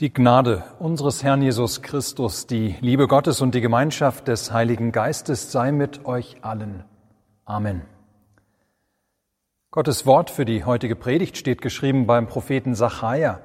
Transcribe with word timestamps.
Die 0.00 0.14
Gnade 0.14 0.62
unseres 0.78 1.24
Herrn 1.24 1.42
Jesus 1.42 1.82
Christus, 1.82 2.46
die 2.46 2.76
Liebe 2.80 3.08
Gottes 3.08 3.40
und 3.40 3.52
die 3.52 3.60
Gemeinschaft 3.60 4.28
des 4.28 4.52
Heiligen 4.52 4.92
Geistes 4.92 5.50
sei 5.50 5.72
mit 5.72 6.04
euch 6.04 6.36
allen. 6.42 6.84
Amen. 7.44 7.82
Gottes 9.72 10.06
Wort 10.06 10.30
für 10.30 10.44
die 10.44 10.64
heutige 10.64 10.94
Predigt 10.94 11.36
steht 11.36 11.62
geschrieben 11.62 12.06
beim 12.06 12.28
Propheten 12.28 12.76
Sacharja 12.76 13.40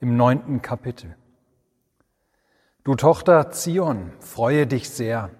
im 0.00 0.16
neunten 0.16 0.60
Kapitel. 0.60 1.14
Du 2.82 2.96
Tochter 2.96 3.52
Zion, 3.52 4.10
freue 4.18 4.66
dich 4.66 4.90
sehr, 4.90 5.30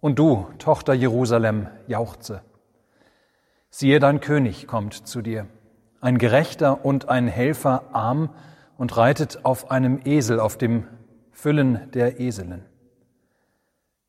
und 0.00 0.18
du, 0.18 0.48
Tochter 0.58 0.94
Jerusalem, 0.94 1.68
jauchze. 1.86 2.42
Siehe, 3.70 4.00
dein 4.00 4.18
König 4.18 4.66
kommt 4.66 4.94
zu 5.06 5.22
dir, 5.22 5.46
ein 6.00 6.18
Gerechter 6.18 6.84
und 6.84 7.08
ein 7.08 7.28
Helfer, 7.28 7.84
arm 7.92 8.30
und 8.76 8.96
reitet 8.96 9.44
auf 9.44 9.70
einem 9.70 10.00
Esel, 10.04 10.40
auf 10.40 10.58
dem 10.58 10.84
Füllen 11.32 11.90
der 11.92 12.20
Eselen. 12.20 12.64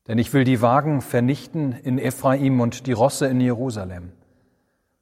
Denn 0.08 0.18
ich 0.18 0.34
will 0.34 0.44
die 0.44 0.62
Wagen 0.62 1.02
vernichten 1.02 1.73
in 1.73 2.00
Ephraim 2.00 2.62
und 2.62 2.88
die 2.88 2.94
Rosse 2.94 3.28
in 3.28 3.42
Jerusalem. 3.42 4.14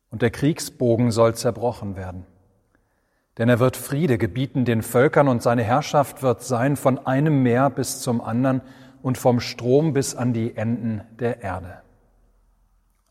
Und 0.10 0.22
der 0.22 0.32
Kriegsbogen 0.32 1.12
soll 1.12 1.36
zerbrochen 1.36 1.96
werden. 1.96 2.26
Denn 3.38 3.50
er 3.50 3.60
wird 3.60 3.76
Friede 3.76 4.18
gebieten 4.18 4.66
den 4.66 4.82
Völkern 4.82 5.28
und 5.28 5.44
seine 5.44 5.64
Herrschaft 5.64 6.24
wird 6.24 6.42
sein 6.42 6.78
von 6.78 7.06
einem 7.06 7.44
Meer 7.44 7.70
bis 7.70 8.00
zum 8.00 8.22
anderen 8.22 8.62
und 9.02 9.18
vom 9.18 9.40
Strom 9.40 9.94
bis 9.94 10.16
an 10.16 10.34
die 10.34 10.56
Enden 10.56 11.02
der 11.20 11.42
Erde. 11.44 11.82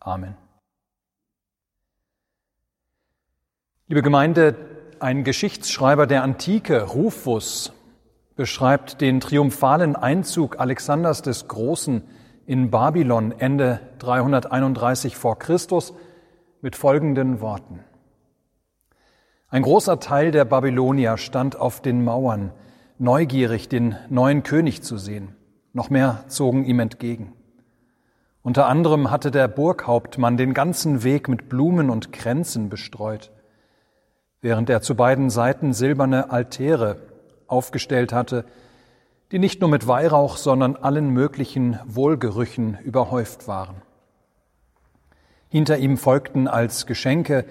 Amen. 0.00 0.36
Liebe 3.86 4.02
Gemeinde, 4.02 4.73
ein 5.04 5.22
Geschichtsschreiber 5.22 6.06
der 6.06 6.22
Antike, 6.22 6.80
Rufus, 6.80 7.74
beschreibt 8.36 9.02
den 9.02 9.20
triumphalen 9.20 9.96
Einzug 9.96 10.58
Alexanders 10.58 11.20
des 11.20 11.46
Großen 11.46 12.04
in 12.46 12.70
Babylon 12.70 13.34
Ende 13.36 13.80
331 13.98 15.14
vor 15.14 15.38
Christus 15.38 15.92
mit 16.62 16.74
folgenden 16.74 17.42
Worten. 17.42 17.80
Ein 19.50 19.60
großer 19.60 20.00
Teil 20.00 20.30
der 20.30 20.46
Babylonier 20.46 21.18
stand 21.18 21.54
auf 21.54 21.82
den 21.82 22.02
Mauern, 22.02 22.52
neugierig 22.96 23.68
den 23.68 23.96
neuen 24.08 24.42
König 24.42 24.82
zu 24.82 24.96
sehen. 24.96 25.36
Noch 25.74 25.90
mehr 25.90 26.24
zogen 26.28 26.64
ihm 26.64 26.80
entgegen. 26.80 27.34
Unter 28.40 28.68
anderem 28.68 29.10
hatte 29.10 29.30
der 29.30 29.48
Burghauptmann 29.48 30.38
den 30.38 30.54
ganzen 30.54 31.02
Weg 31.02 31.28
mit 31.28 31.50
Blumen 31.50 31.90
und 31.90 32.10
Kränzen 32.10 32.70
bestreut 32.70 33.33
während 34.44 34.68
er 34.68 34.82
zu 34.82 34.94
beiden 34.94 35.30
Seiten 35.30 35.72
silberne 35.72 36.30
Altäre 36.30 36.98
aufgestellt 37.46 38.12
hatte, 38.12 38.44
die 39.32 39.38
nicht 39.38 39.62
nur 39.62 39.70
mit 39.70 39.88
Weihrauch, 39.88 40.36
sondern 40.36 40.76
allen 40.76 41.08
möglichen 41.08 41.80
Wohlgerüchen 41.86 42.76
überhäuft 42.84 43.48
waren. 43.48 43.80
Hinter 45.48 45.78
ihm 45.78 45.96
folgten 45.96 46.46
als 46.46 46.84
Geschenke 46.84 47.46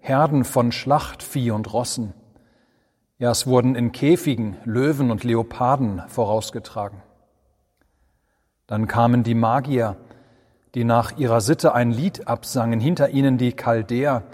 Herden 0.00 0.42
von 0.42 0.72
Schlachtvieh 0.72 1.52
und 1.52 1.72
Rossen. 1.72 2.12
Ja, 3.18 3.30
es 3.30 3.46
wurden 3.46 3.76
in 3.76 3.92
Käfigen 3.92 4.56
Löwen 4.64 5.12
und 5.12 5.22
Leoparden 5.22 6.02
vorausgetragen. 6.08 7.02
Dann 8.66 8.88
kamen 8.88 9.22
die 9.22 9.36
Magier, 9.36 9.94
die 10.74 10.82
nach 10.82 11.16
ihrer 11.16 11.40
Sitte 11.40 11.72
ein 11.72 11.92
Lied 11.92 12.26
absangen, 12.26 12.80
hinter 12.80 13.10
ihnen 13.10 13.38
die 13.38 13.52
Chaldäer, 13.52 14.24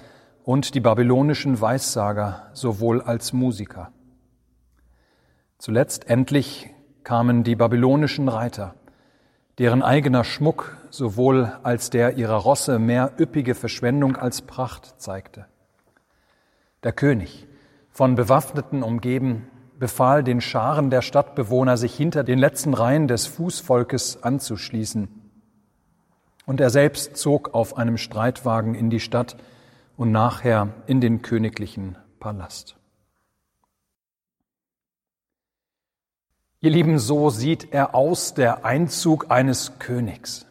und 0.48 0.74
die 0.74 0.80
babylonischen 0.80 1.60
Weissager 1.60 2.46
sowohl 2.54 3.02
als 3.02 3.34
Musiker. 3.34 3.92
Zuletzt 5.58 6.08
endlich 6.08 6.70
kamen 7.04 7.44
die 7.44 7.54
babylonischen 7.54 8.30
Reiter, 8.30 8.74
deren 9.58 9.82
eigener 9.82 10.24
Schmuck 10.24 10.78
sowohl 10.88 11.52
als 11.64 11.90
der 11.90 12.16
ihrer 12.16 12.36
Rosse 12.36 12.78
mehr 12.78 13.12
üppige 13.20 13.54
Verschwendung 13.54 14.16
als 14.16 14.40
Pracht 14.40 14.94
zeigte. 14.96 15.44
Der 16.82 16.92
König, 16.92 17.46
von 17.90 18.14
Bewaffneten 18.14 18.82
umgeben, 18.82 19.48
befahl 19.78 20.24
den 20.24 20.40
Scharen 20.40 20.88
der 20.88 21.02
Stadtbewohner, 21.02 21.76
sich 21.76 21.94
hinter 21.94 22.24
den 22.24 22.38
letzten 22.38 22.72
Reihen 22.72 23.06
des 23.06 23.26
Fußvolkes 23.26 24.22
anzuschließen. 24.22 25.10
Und 26.46 26.58
er 26.58 26.70
selbst 26.70 27.18
zog 27.18 27.52
auf 27.52 27.76
einem 27.76 27.98
Streitwagen 27.98 28.74
in 28.74 28.88
die 28.88 29.00
Stadt, 29.00 29.36
und 29.98 30.12
nachher 30.12 30.68
in 30.86 31.00
den 31.00 31.22
königlichen 31.22 31.98
Palast. 32.20 32.76
Ihr 36.60 36.70
Lieben, 36.70 37.00
so 37.00 37.30
sieht 37.30 37.72
er 37.72 37.96
aus, 37.96 38.32
der 38.32 38.64
Einzug 38.64 39.30
eines 39.30 39.78
Königs. 39.80 40.46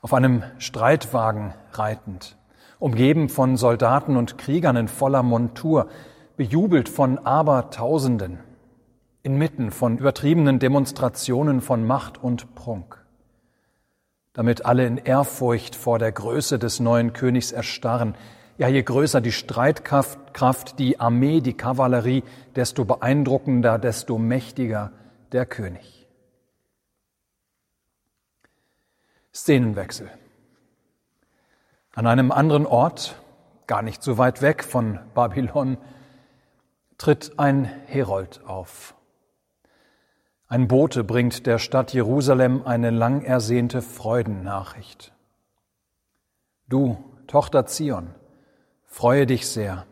Auf 0.00 0.14
einem 0.14 0.44
Streitwagen 0.58 1.52
reitend, 1.72 2.36
umgeben 2.78 3.28
von 3.28 3.56
Soldaten 3.56 4.16
und 4.16 4.38
Kriegern 4.38 4.76
in 4.76 4.88
voller 4.88 5.24
Montur, 5.24 5.88
bejubelt 6.36 6.88
von 6.88 7.18
Abertausenden, 7.18 8.38
inmitten 9.24 9.72
von 9.72 9.98
übertriebenen 9.98 10.60
Demonstrationen 10.60 11.60
von 11.60 11.84
Macht 11.84 12.22
und 12.22 12.54
Prunk 12.54 13.01
damit 14.32 14.64
alle 14.64 14.86
in 14.86 14.96
Ehrfurcht 14.96 15.76
vor 15.76 15.98
der 15.98 16.12
Größe 16.12 16.58
des 16.58 16.80
neuen 16.80 17.12
Königs 17.12 17.52
erstarren. 17.52 18.14
Ja, 18.58 18.68
je 18.68 18.82
größer 18.82 19.20
die 19.20 19.32
Streitkraft, 19.32 20.78
die 20.78 21.00
Armee, 21.00 21.40
die 21.40 21.54
Kavallerie, 21.54 22.22
desto 22.54 22.84
beeindruckender, 22.84 23.78
desto 23.78 24.18
mächtiger 24.18 24.92
der 25.32 25.46
König. 25.46 26.06
Szenenwechsel. 29.34 30.10
An 31.94 32.06
einem 32.06 32.32
anderen 32.32 32.66
Ort, 32.66 33.20
gar 33.66 33.82
nicht 33.82 34.02
so 34.02 34.18
weit 34.18 34.42
weg 34.42 34.64
von 34.64 34.98
Babylon, 35.14 35.78
tritt 36.98 37.38
ein 37.38 37.64
Herold 37.86 38.42
auf. 38.46 38.94
Ein 40.52 40.68
Bote 40.68 41.02
bringt 41.02 41.46
der 41.46 41.58
Stadt 41.58 41.94
Jerusalem 41.94 42.60
eine 42.66 42.90
lang 42.90 43.22
ersehnte 43.22 43.80
Freudennachricht. 43.80 45.14
Du, 46.68 47.02
Tochter 47.26 47.64
Zion, 47.64 48.10
freue 48.84 49.24
dich 49.24 49.48
sehr, 49.48 49.86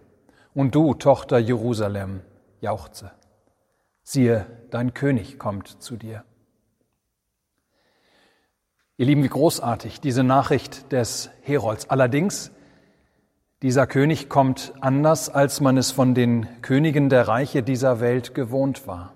und 0.53 0.75
du, 0.75 0.93
Tochter 0.93 1.39
Jerusalem, 1.39 2.21
jauchze. 2.61 3.11
Siehe, 4.03 4.45
dein 4.71 4.93
König 4.93 5.39
kommt 5.39 5.83
zu 5.83 5.97
dir. 5.97 6.25
Ihr 8.99 9.07
Lieben, 9.07 9.25
wie 9.25 9.29
großartig 9.29 10.03
diese 10.03 10.25
Nachricht 10.25 10.93
des 10.93 11.31
Herolds. 11.41 11.89
Allerdings, 11.89 12.51
dieser 13.63 13.87
König 13.87 14.29
kommt 14.29 14.75
anders, 14.83 15.31
als 15.31 15.63
man 15.63 15.79
es 15.79 15.91
von 15.91 16.15
den 16.15 16.47
Königen 16.61 17.09
der 17.09 17.29
Reiche 17.29 17.63
dieser 17.63 18.01
Welt 18.01 18.35
gewohnt 18.35 18.87
war. 18.87 19.15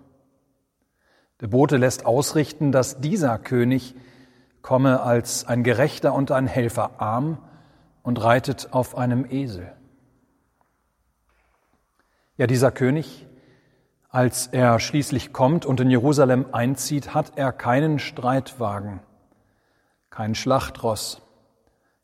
Der 1.44 1.50
Bote 1.50 1.76
lässt 1.76 2.06
ausrichten, 2.06 2.72
dass 2.72 3.02
dieser 3.02 3.38
König 3.38 3.94
komme 4.62 5.02
als 5.02 5.46
ein 5.46 5.62
Gerechter 5.62 6.14
und 6.14 6.30
ein 6.30 6.46
Helfer 6.46 7.02
arm 7.02 7.36
und 8.02 8.24
reitet 8.24 8.68
auf 8.72 8.96
einem 8.96 9.30
Esel. 9.30 9.70
Ja, 12.38 12.46
dieser 12.46 12.70
König, 12.70 13.26
als 14.08 14.46
er 14.46 14.80
schließlich 14.80 15.34
kommt 15.34 15.66
und 15.66 15.80
in 15.80 15.90
Jerusalem 15.90 16.46
einzieht, 16.52 17.12
hat 17.12 17.36
er 17.36 17.52
keinen 17.52 17.98
Streitwagen, 17.98 19.00
kein 20.08 20.34
Schlachtross, 20.34 21.20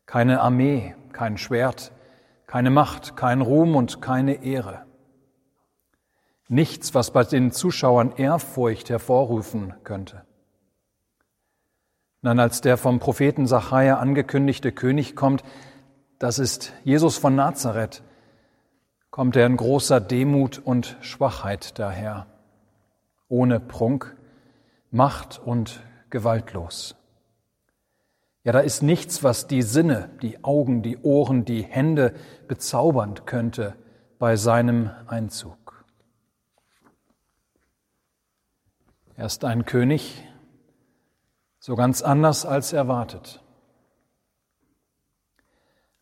keine 0.05 0.41
Armee, 0.41 0.93
kein 1.13 1.39
Schwert, 1.39 1.91
keine 2.45 2.69
Macht, 2.69 3.17
kein 3.17 3.41
Ruhm 3.41 3.75
und 3.75 4.03
keine 4.03 4.43
Ehre. 4.43 4.85
Nichts, 6.51 6.93
was 6.93 7.11
bei 7.11 7.23
den 7.23 7.53
Zuschauern 7.53 8.11
Ehrfurcht 8.17 8.89
hervorrufen 8.89 9.73
könnte. 9.85 10.25
Nein, 12.21 12.41
als 12.41 12.59
der 12.59 12.75
vom 12.75 12.99
Propheten 12.99 13.47
Sacharja 13.47 13.99
angekündigte 13.99 14.73
König 14.73 15.15
kommt, 15.15 15.45
das 16.19 16.39
ist 16.39 16.73
Jesus 16.83 17.17
von 17.17 17.35
Nazareth, 17.37 18.03
kommt 19.11 19.37
er 19.37 19.45
in 19.45 19.55
großer 19.55 20.01
Demut 20.01 20.59
und 20.59 20.97
Schwachheit 20.99 21.79
daher, 21.79 22.27
ohne 23.29 23.61
Prunk, 23.61 24.17
Macht 24.91 25.39
und 25.39 25.79
gewaltlos. 26.09 26.97
Ja, 28.43 28.51
da 28.51 28.59
ist 28.59 28.83
nichts, 28.83 29.23
was 29.23 29.47
die 29.47 29.61
Sinne, 29.61 30.09
die 30.21 30.43
Augen, 30.43 30.81
die 30.81 30.97
Ohren, 30.97 31.45
die 31.45 31.63
Hände 31.63 32.13
bezaubern 32.49 33.25
könnte 33.25 33.73
bei 34.19 34.35
seinem 34.35 34.89
Einzug. 35.07 35.60
Er 39.21 39.27
ist 39.27 39.45
ein 39.45 39.65
König, 39.65 40.27
so 41.59 41.75
ganz 41.75 42.01
anders 42.01 42.43
als 42.43 42.73
erwartet. 42.73 43.39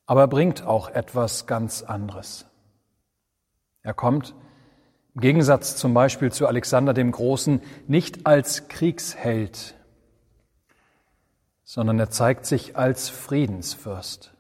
Aber 0.06 0.22
er 0.22 0.28
bringt 0.30 0.66
auch 0.66 0.88
etwas 0.88 1.46
ganz 1.46 1.84
anderes. 1.84 2.46
Er 3.82 3.94
kommt 3.94 4.34
Im 5.16 5.20
Gegensatz 5.20 5.76
zum 5.76 5.94
Beispiel 5.94 6.32
zu 6.32 6.48
Alexander 6.48 6.94
dem 6.94 7.12
Großen 7.12 7.62
nicht 7.88 8.26
als 8.26 8.70
Kriegsheld, 8.70 9.76
sondern 11.66 12.00
er 12.00 12.12
zeigt 12.12 12.46
sich 12.46 12.78
als 12.78 13.10
Friedensfürst. 13.10 14.34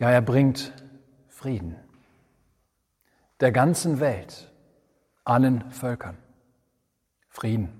Ja, 0.00 0.10
er 0.10 0.22
bringt 0.22 0.72
Frieden 1.28 1.76
der 3.38 3.52
ganzen 3.52 4.00
Welt, 4.00 4.50
allen 5.22 5.70
Völkern. 5.70 6.18
Frieden. 7.32 7.72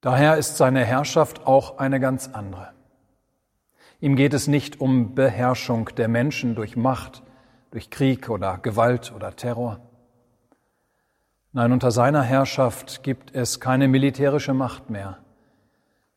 Daher 0.00 0.36
ist 0.36 0.56
seine 0.56 0.84
Herrschaft 0.84 1.48
auch 1.48 1.78
eine 1.78 1.98
ganz 1.98 2.28
andere. 2.32 2.72
Ihm 4.00 4.14
geht 4.14 4.34
es 4.34 4.46
nicht 4.46 4.80
um 4.80 5.16
Beherrschung 5.16 5.90
der 5.96 6.06
Menschen 6.06 6.54
durch 6.54 6.76
Macht, 6.76 7.24
durch 7.72 7.90
Krieg 7.90 8.30
oder 8.30 8.58
Gewalt 8.58 9.12
oder 9.12 9.34
Terror. 9.34 9.80
Nein, 11.52 11.72
unter 11.72 11.90
seiner 11.90 12.22
Herrschaft 12.22 13.02
gibt 13.02 13.34
es 13.34 13.58
keine 13.58 13.88
militärische 13.88 14.54
Macht 14.54 14.88
mehr, 14.88 15.18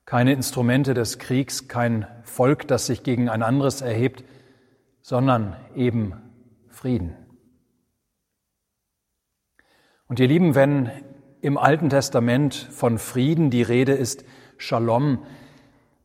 keine 0.05 0.33
Instrumente 0.33 0.93
des 0.93 1.17
Kriegs, 1.17 1.67
kein 1.67 2.05
Volk, 2.21 2.67
das 2.67 2.85
sich 2.85 3.01
gegen 3.01 3.27
ein 3.27 3.41
anderes 3.41 3.81
erhebt, 3.81 4.23
sondern 5.01 5.55
eben 5.73 6.13
Frieden. 6.69 7.26
Und 10.07 10.19
ihr 10.19 10.27
Lieben, 10.27 10.56
wenn 10.56 10.89
im 11.42 11.57
Alten 11.57 11.89
Testament 11.89 12.56
von 12.56 12.98
Frieden 12.98 13.50
die 13.50 13.62
Rede 13.62 13.94
ist, 13.94 14.24
Shalom, 14.57 15.25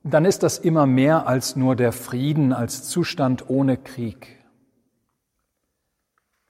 dann 0.03 0.25
ist 0.25 0.43
das 0.43 0.59
immer 0.59 0.87
mehr 0.87 1.27
als 1.29 1.55
nur 1.55 1.77
der 1.77 1.93
Frieden 1.93 2.53
als 2.53 2.89
Zustand 2.89 3.49
ohne 3.49 3.77
Krieg. 3.77 4.39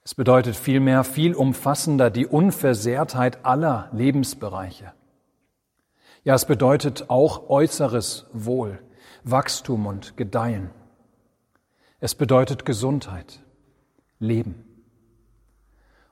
Es 0.05 0.15
bedeutet 0.15 0.57
vielmehr 0.57 1.05
viel 1.05 1.35
umfassender 1.35 2.11
die 2.11 2.27
Unversehrtheit 2.27 3.45
aller 3.45 3.89
Lebensbereiche. 3.93 4.93
Ja, 6.25 6.35
es 6.35 6.47
bedeutet 6.47 7.11
auch 7.11 7.51
äußeres 7.51 8.27
Wohl, 8.33 8.79
Wachstum 9.23 9.87
und 9.87 10.17
Gedeihen. 10.17 10.71
Es 12.01 12.15
bedeutet 12.15 12.65
Gesundheit, 12.65 13.45
Leben. 14.19 14.65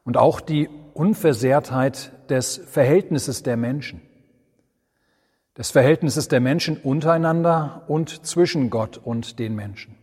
Und 0.05 0.17
auch 0.17 0.41
die 0.41 0.69
Unversehrtheit 0.95 2.13
des 2.31 2.57
Verhältnisses 2.57 3.43
der 3.43 3.57
Menschen, 3.57 4.01
des 5.57 5.71
Verhältnisses 5.71 6.29
der 6.29 6.41
Menschen 6.41 6.77
untereinander 6.77 7.85
und 7.89 8.27
zwischen 8.27 8.71
Gott 8.71 8.99
und 8.99 9.39
den 9.39 9.55
Menschen. 9.55 9.97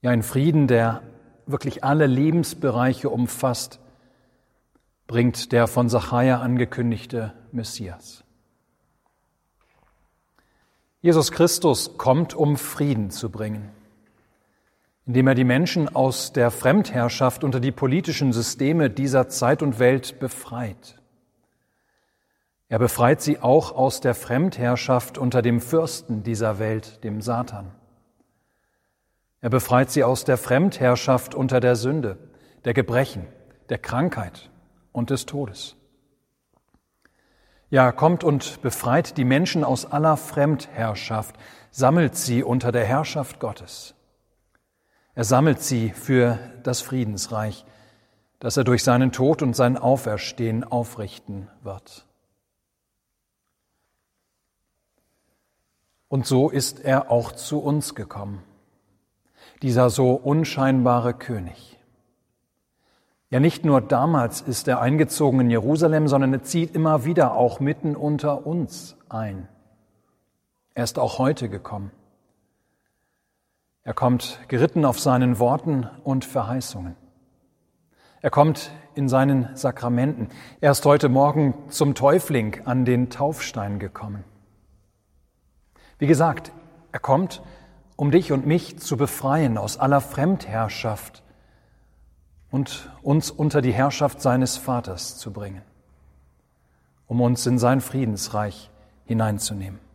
Ja, 0.00 0.10
ein 0.10 0.22
Frieden, 0.22 0.66
der 0.66 1.02
wirklich 1.46 1.82
alle 1.82 2.06
Lebensbereiche 2.06 3.10
umfasst, 3.10 3.80
bringt 5.06 5.52
der 5.52 5.66
von 5.66 5.88
Sacharja 5.88 6.40
angekündigte 6.40 7.32
Messias. 7.50 8.22
Jesus 11.00 11.32
Christus 11.32 11.96
kommt, 11.96 12.34
um 12.34 12.56
Frieden 12.56 13.10
zu 13.10 13.30
bringen, 13.30 13.70
indem 15.08 15.26
er 15.26 15.34
die 15.34 15.44
Menschen 15.44 15.88
aus 15.88 16.34
der 16.34 16.50
Fremdherrschaft 16.50 17.42
unter 17.42 17.60
die 17.60 17.72
politischen 17.72 18.34
Systeme 18.34 18.90
dieser 18.90 19.26
Zeit 19.30 19.62
und 19.62 19.78
Welt 19.78 20.20
befreit. 20.20 21.00
Er 22.68 22.78
befreit 22.78 23.22
sie 23.22 23.40
auch 23.40 23.74
aus 23.74 24.02
der 24.02 24.14
Fremdherrschaft 24.14 25.16
unter 25.16 25.40
dem 25.40 25.62
Fürsten 25.62 26.24
dieser 26.24 26.58
Welt, 26.58 27.02
dem 27.04 27.22
Satan. 27.22 27.72
Er 29.40 29.48
befreit 29.48 29.90
sie 29.90 30.04
aus 30.04 30.24
der 30.24 30.36
Fremdherrschaft 30.36 31.34
unter 31.34 31.60
der 31.60 31.74
Sünde, 31.74 32.18
der 32.66 32.74
Gebrechen, 32.74 33.26
der 33.70 33.78
Krankheit 33.78 34.50
und 34.92 35.08
des 35.08 35.24
Todes. 35.24 35.76
Ja, 37.70 37.92
kommt 37.92 38.24
und 38.24 38.60
befreit 38.60 39.16
die 39.16 39.24
Menschen 39.24 39.64
aus 39.64 39.90
aller 39.90 40.18
Fremdherrschaft, 40.18 41.34
sammelt 41.70 42.14
sie 42.14 42.42
unter 42.42 42.72
der 42.72 42.84
Herrschaft 42.84 43.40
Gottes. 43.40 43.94
Er 45.18 45.24
sammelt 45.24 45.60
sie 45.60 45.90
für 45.90 46.38
das 46.62 46.80
Friedensreich, 46.80 47.64
das 48.38 48.56
er 48.56 48.62
durch 48.62 48.84
seinen 48.84 49.10
Tod 49.10 49.42
und 49.42 49.56
sein 49.56 49.76
Auferstehen 49.76 50.62
aufrichten 50.62 51.48
wird. 51.64 52.06
Und 56.06 56.24
so 56.24 56.50
ist 56.50 56.78
er 56.78 57.10
auch 57.10 57.32
zu 57.32 57.58
uns 57.58 57.96
gekommen 57.96 58.44
dieser 59.60 59.90
so 59.90 60.12
unscheinbare 60.12 61.14
König. 61.14 61.80
Ja, 63.28 63.40
nicht 63.40 63.64
nur 63.64 63.80
damals 63.80 64.40
ist 64.40 64.68
er 64.68 64.80
eingezogen 64.80 65.40
in 65.40 65.50
Jerusalem, 65.50 66.06
sondern 66.06 66.32
er 66.32 66.44
zieht 66.44 66.76
immer 66.76 67.04
wieder 67.04 67.34
auch 67.34 67.58
mitten 67.58 67.96
unter 67.96 68.46
uns 68.46 68.96
ein. 69.08 69.48
Er 70.74 70.84
ist 70.84 70.96
auch 70.96 71.18
heute 71.18 71.48
gekommen. 71.48 71.90
Er 73.88 73.94
kommt 73.94 74.38
geritten 74.48 74.84
auf 74.84 75.00
seinen 75.00 75.38
Worten 75.38 75.88
und 76.04 76.26
Verheißungen. 76.26 76.94
Er 78.20 78.28
kommt 78.28 78.70
in 78.94 79.08
seinen 79.08 79.56
Sakramenten. 79.56 80.28
Er 80.60 80.72
ist 80.72 80.84
heute 80.84 81.08
Morgen 81.08 81.54
zum 81.70 81.94
Täufling 81.94 82.66
an 82.66 82.84
den 82.84 83.08
Taufstein 83.08 83.78
gekommen. 83.78 84.24
Wie 85.98 86.06
gesagt, 86.06 86.52
er 86.92 86.98
kommt 86.98 87.40
um 87.96 88.10
dich 88.10 88.30
und 88.30 88.46
mich 88.46 88.78
zu 88.78 88.98
befreien 88.98 89.56
aus 89.56 89.78
aller 89.78 90.02
Fremdherrschaft 90.02 91.22
und 92.50 92.90
uns 93.00 93.30
unter 93.30 93.62
die 93.62 93.72
Herrschaft 93.72 94.20
seines 94.20 94.58
Vaters 94.58 95.16
zu 95.16 95.32
bringen, 95.32 95.62
um 97.06 97.22
uns 97.22 97.46
in 97.46 97.58
sein 97.58 97.80
Friedensreich 97.80 98.70
hineinzunehmen. 99.06 99.87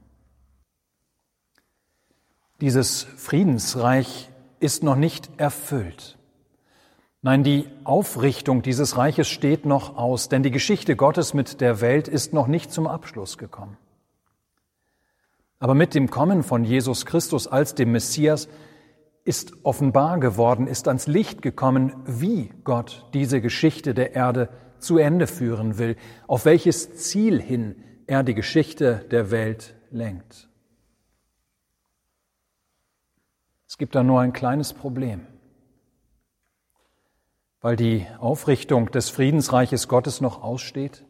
Dieses 2.61 3.03
Friedensreich 3.03 4.29
ist 4.59 4.83
noch 4.83 4.95
nicht 4.95 5.29
erfüllt. 5.37 6.17
Nein, 7.21 7.43
die 7.43 7.67
Aufrichtung 7.85 8.61
dieses 8.61 8.97
Reiches 8.97 9.29
steht 9.29 9.65
noch 9.65 9.97
aus, 9.97 10.27
denn 10.27 10.43
die 10.43 10.51
Geschichte 10.51 10.95
Gottes 10.95 11.33
mit 11.33 11.61
der 11.61 11.79
Welt 11.79 12.07
ist 12.07 12.33
noch 12.33 12.47
nicht 12.47 12.71
zum 12.71 12.85
Abschluss 12.85 13.37
gekommen. 13.37 13.77
Aber 15.59 15.73
mit 15.73 15.95
dem 15.95 16.09
Kommen 16.09 16.43
von 16.43 16.65
Jesus 16.65 17.05
Christus 17.05 17.47
als 17.47 17.75
dem 17.75 17.93
Messias 17.93 18.49
ist 19.23 19.53
offenbar 19.63 20.19
geworden, 20.19 20.67
ist 20.67 20.89
ans 20.89 21.07
Licht 21.07 21.41
gekommen, 21.41 21.93
wie 22.05 22.51
Gott 22.65 23.05
diese 23.13 23.39
Geschichte 23.39 23.93
der 23.93 24.15
Erde 24.15 24.49
zu 24.79 24.97
Ende 24.97 25.27
führen 25.27 25.77
will, 25.77 25.95
auf 26.27 26.43
welches 26.43 26.97
Ziel 26.97 27.41
hin 27.41 27.75
er 28.05 28.23
die 28.23 28.33
Geschichte 28.33 29.05
der 29.11 29.31
Welt 29.31 29.75
lenkt. 29.91 30.49
Es 33.73 33.79
gibt 33.79 33.95
da 33.95 34.03
nur 34.03 34.21
ein 34.21 34.33
kleines 34.33 34.71
Problem. 34.71 35.25
Weil 37.59 37.75
die 37.75 38.05
Aufrichtung 38.19 38.91
des 38.91 39.09
Friedensreiches 39.09 39.87
Gottes 39.87 40.21
noch 40.21 40.43
aussteht, 40.43 41.03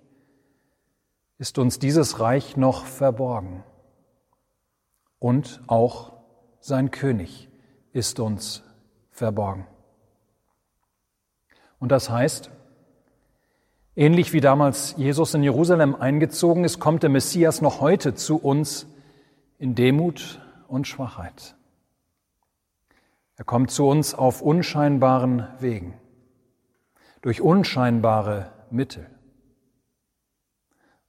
ist 1.38 1.60
uns 1.60 1.78
dieses 1.78 2.22
Reich 2.22 2.56
noch 2.56 2.86
verborgen 2.86 3.66
und 5.20 5.62
auch 5.68 6.14
sein 6.62 6.90
König 6.90 7.50
ist 7.92 8.22
uns 8.22 8.64
verborgen. 9.12 9.68
Und 11.80 11.92
das 11.92 12.10
heißt, 12.10 12.50
ähnlich 13.98 14.32
wie 14.32 14.40
damals 14.40 14.96
Jesus 14.96 15.34
in 15.34 15.44
Jerusalem 15.44 15.96
eingezogen 15.96 16.64
ist, 16.64 16.80
kommt 16.80 17.04
der 17.04 17.10
Messias 17.10 17.62
noch 17.62 17.82
heute 17.82 18.16
zu 18.16 18.38
uns 18.38 18.88
in 19.58 19.76
Demut 19.76 20.40
und 20.70 20.88
Schwachheit. 20.88 21.58
Er 23.36 23.46
kommt 23.46 23.72
zu 23.72 23.88
uns 23.88 24.14
auf 24.14 24.42
unscheinbaren 24.42 25.48
Wegen, 25.60 25.94
durch 27.22 27.42
unscheinbare 27.42 28.52
Mittel 28.70 29.10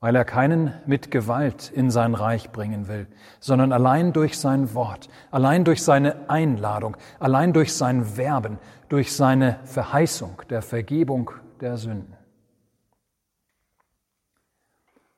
weil 0.04 0.16
er 0.16 0.26
keinen 0.26 0.75
mit 0.85 1.11
Gewalt 1.11 1.71
in 1.71 1.90
sein 1.90 2.14
Reich 2.14 2.52
bringen 2.52 2.88
will, 2.88 3.07
sondern 3.40 3.73
allein 3.73 4.12
durch 4.12 4.38
sein 4.38 4.75
Wort, 4.75 5.09
allein 5.31 5.64
durch 5.64 5.83
seine 5.83 6.28
Einladung, 6.28 6.99
allein 7.21 7.54
durch 7.54 7.73
sein 7.73 8.19
Werben, 8.19 8.59
durch 8.90 9.16
seine 9.16 9.61
Verheißung 9.64 10.43
der 10.50 10.61
Vergebung 10.61 11.31
der 11.62 11.78
Sünden. 11.78 12.19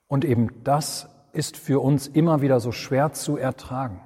Und 0.06 0.24
eben 0.24 0.62
das 0.62 1.08
ist 1.32 1.56
für 1.56 1.80
uns 1.80 2.06
immer 2.06 2.40
wieder 2.40 2.60
so 2.60 2.70
schwer 2.70 3.12
zu 3.12 3.36
ertragen. 3.36 4.05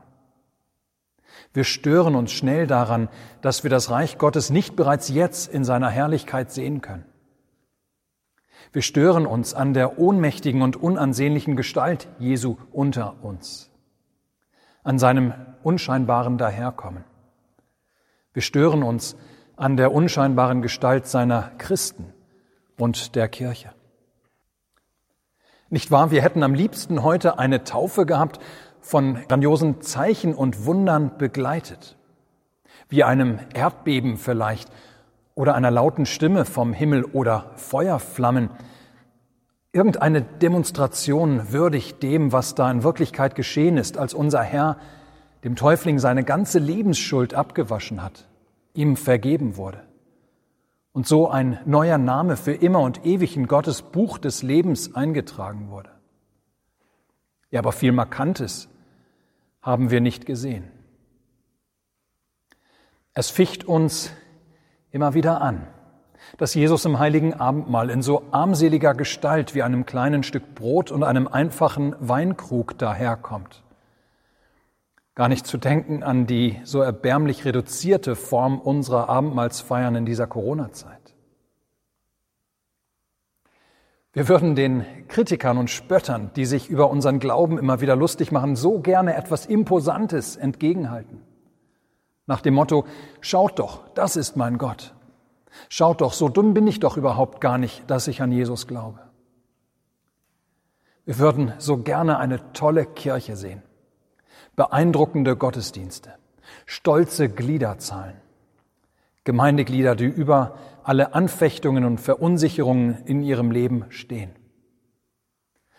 Wir 1.52 1.64
stören 1.64 2.14
uns 2.14 2.32
schnell 2.32 2.66
daran, 2.66 3.08
dass 3.40 3.62
wir 3.62 3.70
das 3.70 3.90
Reich 3.90 4.18
Gottes 4.18 4.50
nicht 4.50 4.76
bereits 4.76 5.08
jetzt 5.08 5.52
in 5.52 5.64
seiner 5.64 5.90
Herrlichkeit 5.90 6.50
sehen 6.52 6.80
können. 6.80 7.04
Wir 8.72 8.82
stören 8.82 9.26
uns 9.26 9.52
an 9.52 9.74
der 9.74 9.98
ohnmächtigen 9.98 10.62
und 10.62 10.76
unansehnlichen 10.76 11.56
Gestalt 11.56 12.08
Jesu 12.18 12.56
unter 12.70 13.24
uns, 13.24 13.70
an 14.84 14.98
seinem 14.98 15.34
unscheinbaren 15.62 16.38
Daherkommen. 16.38 17.04
Wir 18.32 18.42
stören 18.42 18.84
uns 18.84 19.16
an 19.56 19.76
der 19.76 19.92
unscheinbaren 19.92 20.62
Gestalt 20.62 21.06
seiner 21.06 21.50
Christen 21.58 22.12
und 22.76 23.16
der 23.16 23.28
Kirche. 23.28 23.72
Nicht 25.68 25.90
wahr, 25.90 26.10
wir 26.10 26.22
hätten 26.22 26.42
am 26.42 26.54
liebsten 26.54 27.02
heute 27.02 27.38
eine 27.38 27.62
Taufe 27.64 28.06
gehabt, 28.06 28.40
von 28.80 29.18
grandiosen 29.28 29.80
Zeichen 29.80 30.34
und 30.34 30.64
Wundern 30.66 31.16
begleitet, 31.18 31.96
wie 32.88 33.04
einem 33.04 33.38
Erdbeben 33.54 34.16
vielleicht 34.16 34.70
oder 35.34 35.54
einer 35.54 35.70
lauten 35.70 36.06
Stimme 36.06 36.44
vom 36.44 36.72
Himmel 36.72 37.04
oder 37.04 37.52
Feuerflammen, 37.56 38.50
irgendeine 39.72 40.22
Demonstration 40.22 41.52
würdig 41.52 41.98
dem, 41.98 42.32
was 42.32 42.54
da 42.54 42.70
in 42.70 42.82
Wirklichkeit 42.82 43.34
geschehen 43.34 43.76
ist, 43.76 43.96
als 43.96 44.14
unser 44.14 44.42
Herr 44.42 44.76
dem 45.44 45.56
Täufling 45.56 45.98
seine 45.98 46.24
ganze 46.24 46.58
Lebensschuld 46.58 47.34
abgewaschen 47.34 48.02
hat, 48.02 48.28
ihm 48.74 48.96
vergeben 48.96 49.56
wurde. 49.56 49.82
Und 50.92 51.06
so 51.06 51.28
ein 51.28 51.58
neuer 51.64 51.98
Name 51.98 52.36
für 52.36 52.52
immer 52.52 52.80
und 52.80 53.06
ewig 53.06 53.36
in 53.36 53.46
Gottes 53.46 53.82
Buch 53.82 54.18
des 54.18 54.42
Lebens 54.42 54.94
eingetragen 54.94 55.70
wurde. 55.70 55.90
Ja, 57.50 57.60
aber 57.60 57.72
viel 57.72 57.92
Markantes 57.92 58.68
haben 59.62 59.90
wir 59.90 60.00
nicht 60.00 60.26
gesehen. 60.26 60.70
Es 63.12 63.30
ficht 63.30 63.64
uns 63.64 64.12
immer 64.92 65.14
wieder 65.14 65.40
an, 65.40 65.66
dass 66.38 66.54
Jesus 66.54 66.84
im 66.84 66.98
heiligen 66.98 67.34
Abendmahl 67.34 67.90
in 67.90 68.02
so 68.02 68.22
armseliger 68.30 68.94
Gestalt 68.94 69.54
wie 69.54 69.62
einem 69.62 69.84
kleinen 69.84 70.22
Stück 70.22 70.54
Brot 70.54 70.90
und 70.90 71.02
einem 71.02 71.26
einfachen 71.26 71.94
Weinkrug 71.98 72.78
daherkommt. 72.78 73.62
Gar 75.16 75.28
nicht 75.28 75.46
zu 75.46 75.58
denken 75.58 76.02
an 76.02 76.26
die 76.26 76.60
so 76.64 76.80
erbärmlich 76.80 77.44
reduzierte 77.44 78.14
Form 78.14 78.60
unserer 78.60 79.08
Abendmahlsfeiern 79.08 79.96
in 79.96 80.06
dieser 80.06 80.26
Corona-Zeit. 80.26 80.99
Wir 84.12 84.28
würden 84.28 84.56
den 84.56 84.84
Kritikern 85.06 85.56
und 85.56 85.70
Spöttern, 85.70 86.32
die 86.34 86.44
sich 86.44 86.68
über 86.68 86.90
unseren 86.90 87.20
Glauben 87.20 87.58
immer 87.58 87.80
wieder 87.80 87.94
lustig 87.94 88.32
machen, 88.32 88.56
so 88.56 88.80
gerne 88.80 89.14
etwas 89.14 89.46
Imposantes 89.46 90.36
entgegenhalten. 90.36 91.22
Nach 92.26 92.40
dem 92.40 92.54
Motto, 92.54 92.86
schaut 93.20 93.58
doch, 93.60 93.86
das 93.94 94.16
ist 94.16 94.36
mein 94.36 94.58
Gott. 94.58 94.94
Schaut 95.68 96.00
doch, 96.00 96.12
so 96.12 96.28
dumm 96.28 96.54
bin 96.54 96.66
ich 96.66 96.80
doch 96.80 96.96
überhaupt 96.96 97.40
gar 97.40 97.58
nicht, 97.58 97.88
dass 97.88 98.08
ich 98.08 98.20
an 98.20 98.32
Jesus 98.32 98.66
glaube. 98.66 98.98
Wir 101.04 101.18
würden 101.18 101.52
so 101.58 101.78
gerne 101.78 102.18
eine 102.18 102.52
tolle 102.52 102.86
Kirche 102.86 103.36
sehen, 103.36 103.62
beeindruckende 104.54 105.36
Gottesdienste, 105.36 106.14
stolze 106.66 107.28
Gliederzahlen, 107.28 108.16
Gemeindeglieder, 109.24 109.96
die 109.96 110.06
über 110.06 110.56
alle 110.90 111.14
Anfechtungen 111.14 111.84
und 111.84 112.00
Verunsicherungen 112.00 113.04
in 113.04 113.22
ihrem 113.22 113.52
Leben 113.52 113.84
stehen. 113.90 114.34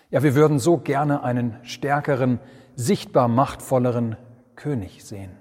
Ja, 0.09 0.23
wir 0.23 0.35
würden 0.35 0.57
so 0.57 0.77
gerne 0.77 1.21
einen 1.21 1.57
stärkeren, 1.65 2.39
sichtbar 2.77 3.27
machtvolleren 3.27 4.15
König 4.55 5.03
sehen. 5.03 5.37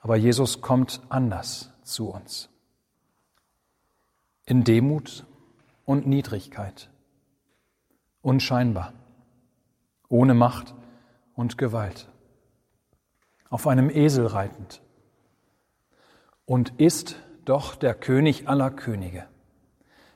Aber 0.00 0.16
Jesus 0.16 0.60
kommt 0.60 1.00
anders 1.08 1.72
zu 1.84 2.10
uns. 2.10 2.50
In 4.44 4.64
Demut 4.64 5.24
und 5.86 6.06
Niedrigkeit. 6.06 6.90
Unscheinbar. 8.20 8.92
Ohne 10.10 10.34
Macht 10.34 10.74
und 11.34 11.56
Gewalt. 11.56 12.10
Auf 13.48 13.66
einem 13.66 13.88
Esel 13.88 14.26
reitend. 14.26 14.82
Und 16.48 16.80
ist 16.80 17.16
doch 17.44 17.76
der 17.76 17.94
König 17.94 18.48
aller 18.48 18.70
Könige. 18.70 19.24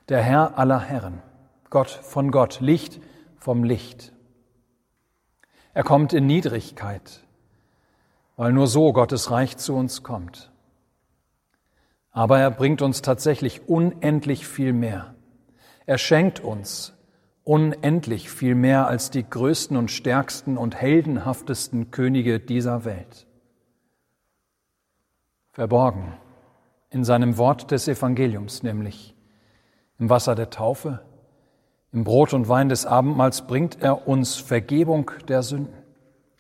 Der 0.09 0.23
Herr 0.23 0.59
aller 0.59 0.81
Herren. 0.81 1.23
Gott 1.71 1.91
von 1.91 2.33
Gott. 2.33 2.61
Licht 2.61 3.01
vom 3.39 3.63
Licht. 3.63 4.13
Er 5.75 5.85
kommt 5.85 6.13
in 6.13 6.27
Niedrigkeit 6.27 7.23
weil 8.37 8.53
nur 8.53 8.67
so 8.67 8.93
Gottes 8.93 9.31
Reich 9.31 9.57
zu 9.57 9.75
uns 9.75 10.03
kommt. 10.03 10.51
Aber 12.11 12.39
er 12.39 12.51
bringt 12.51 12.83
uns 12.83 13.03
tatsächlich 13.03 13.69
unendlich 13.69 14.47
viel 14.47 14.73
mehr. 14.73 15.15
Er 15.87 15.99
schenkt 15.99 16.41
uns 16.41 16.95
unendlich 17.45 18.31
viel 18.31 18.55
mehr 18.55 18.87
als 18.87 19.11
die 19.11 19.29
größten 19.29 19.77
und 19.77 19.91
stärksten 19.91 20.57
und 20.57 20.77
heldenhaftesten 20.77 21.91
Könige 21.91 22.39
dieser 22.39 22.85
Welt. 22.85 23.27
Verborgen 25.53 26.15
in 26.89 27.05
seinem 27.05 27.37
Wort 27.37 27.71
des 27.71 27.87
Evangeliums, 27.87 28.63
nämlich 28.63 29.15
im 29.99 30.09
Wasser 30.09 30.35
der 30.35 30.51
Taufe, 30.51 31.03
im 31.93 32.05
Brot 32.05 32.33
und 32.33 32.49
Wein 32.49 32.71
des 32.71 32.87
Abendmahls 32.87 33.47
bringt 33.47 33.83
er 33.83 34.09
uns 34.09 34.37
Vergebung 34.37 35.11
der 35.29 35.43
Sünden, 35.43 35.75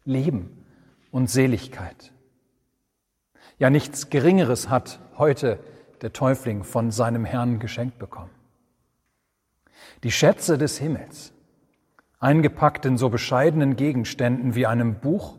Leben 0.04 0.64
und 1.11 1.28
Seligkeit. 1.28 2.12
Ja, 3.59 3.69
nichts 3.69 4.09
Geringeres 4.09 4.71
hat 4.71 4.99
heute 5.19 5.59
der 6.00 6.14
Täufling 6.14 6.64
von 6.64 6.90
seinem 6.90 7.26
Herrn 7.26 7.59
geschenkt 7.59 7.99
bekommen. 7.99 8.31
Die 10.04 10.11
Schätze 10.11 10.57
des 10.57 10.78
Himmels, 10.78 11.35
eingepackt 12.19 12.87
in 12.87 12.97
so 12.97 13.11
bescheidenen 13.11 13.76
Gegenständen 13.76 14.54
wie 14.54 14.66
einem 14.66 15.00
Buch, 15.00 15.37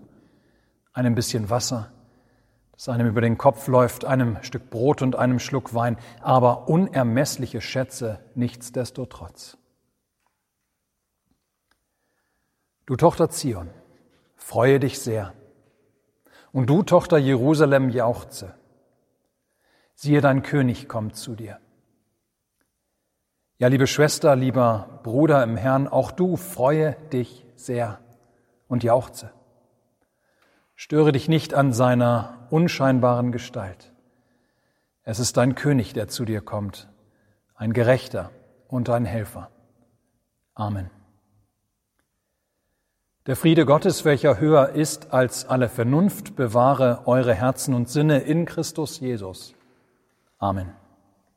einem 0.94 1.16
bisschen 1.16 1.50
Wasser, 1.50 1.92
das 2.84 2.94
einem 2.94 3.08
über 3.08 3.22
den 3.22 3.38
Kopf 3.38 3.70
läuft, 3.70 4.04
einem 4.04 4.44
Stück 4.44 4.70
Brot 4.70 5.02
und 5.02 5.16
einem 5.16 5.40
Schluck 5.40 5.74
Wein, 5.74 5.96
aber 6.20 6.68
unermessliche 6.68 7.62
Schätze 7.62 8.20
nichtsdestotrotz. 8.36 9.58
Du 12.86 12.98
Tochter 12.98 13.30
Zion, 13.30 13.70
freue 14.36 14.82
dich 14.82 15.00
sehr 15.00 15.32
und 16.52 16.70
du, 16.70 16.84
Tochter 16.84 17.18
Jerusalem, 17.18 17.88
jauchze. 17.88 18.54
Siehe, 19.96 20.20
dein 20.20 20.44
König 20.44 20.90
kommt 20.90 21.16
zu 21.16 21.36
dir. 21.36 21.60
Ja, 23.60 23.70
liebe 23.70 23.88
Schwester, 23.88 24.36
lieber 24.36 25.00
Bruder 25.04 25.42
im 25.42 25.56
Herrn, 25.56 25.88
auch 25.88 26.12
du 26.12 26.36
freue 26.36 26.98
dich 27.14 27.46
sehr 27.56 28.02
und 28.68 28.84
jauchze. 28.84 29.32
Störe 30.86 31.14
dich 31.14 31.30
nicht 31.30 31.54
an 31.54 31.72
seiner 31.72 32.46
unscheinbaren 32.50 33.32
Gestalt. 33.32 33.94
Es 35.04 35.18
ist 35.18 35.38
dein 35.38 35.56
König, 35.56 35.94
der 35.94 36.10
zu 36.10 36.26
dir 36.26 36.42
kommt, 36.42 36.90
ein 37.56 37.72
Gerechter 37.72 38.32
und 38.68 38.90
ein 38.90 39.06
Helfer. 39.06 39.50
Amen. 40.54 40.90
Der 43.28 43.38
Friede 43.38 43.66
Gottes, 43.66 44.04
welcher 44.04 44.42
höher 44.42 44.72
ist 44.72 45.14
als 45.14 45.46
alle 45.46 45.70
Vernunft, 45.70 46.36
bewahre 46.36 47.04
eure 47.08 47.34
Herzen 47.34 47.74
und 47.76 47.88
Sinne 47.88 48.20
in 48.20 48.44
Christus 48.44 49.00
Jesus. 49.00 49.56
Amen. 50.38 50.74